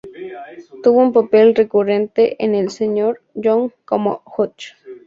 Tuvo 0.81 0.97
un 0.99 1.13
papel 1.13 1.53
recurrente 1.53 2.43
en 2.43 2.55
el 2.55 2.71
Sr. 2.71 3.21
Young 3.35 3.71
como 3.85 4.23
Hutch. 4.25 4.71